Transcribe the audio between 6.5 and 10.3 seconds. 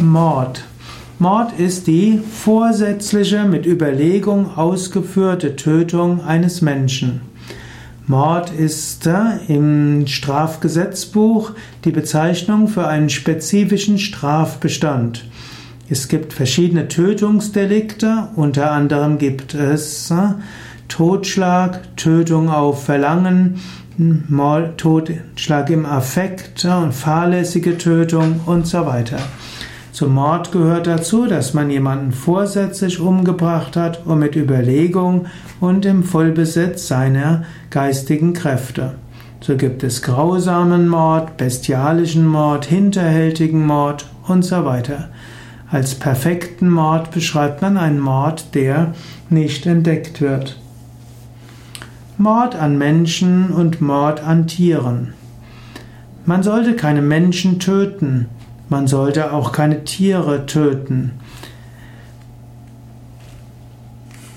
Menschen. Mord ist äh, im